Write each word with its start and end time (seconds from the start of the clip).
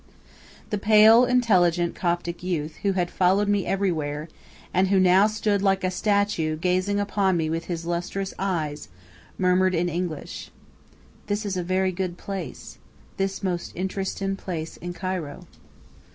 The 0.71 0.79
pale, 0.79 1.25
intelligent 1.25 1.93
Coptic 1.93 2.41
youth, 2.41 2.77
who 2.77 2.93
had 2.93 3.11
followed 3.11 3.47
me 3.47 3.67
everywhere, 3.67 4.29
and 4.73 4.87
who 4.87 4.99
now 4.99 5.27
stood 5.27 5.61
like 5.61 5.83
a 5.83 5.91
statue 5.91 6.55
gazing 6.55 6.99
upon 6.99 7.37
me 7.37 7.51
with 7.51 7.65
his 7.65 7.85
lustrous 7.85 8.33
eyes, 8.39 8.89
murmured 9.37 9.75
in 9.75 9.89
English, 9.89 10.49
"This 11.27 11.45
is 11.45 11.55
a 11.55 11.61
very 11.61 11.91
good 11.91 12.17
place; 12.17 12.79
this 13.17 13.43
most 13.43 13.73
interestin' 13.75 14.37
place 14.37 14.75
in 14.77 14.91
Cairo." 14.93 15.45